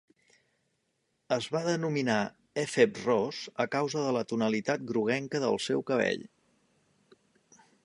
Es 1.35 1.47
va 1.55 1.61
denominar 1.67 2.15
efeb 2.61 2.97
ros 3.03 3.43
a 3.67 3.67
causa 3.77 4.07
de 4.07 4.15
la 4.17 4.25
tonalitat 4.33 4.89
groguenca 4.93 5.45
del 5.47 5.63
seu 5.69 5.87
cabell. 5.93 6.27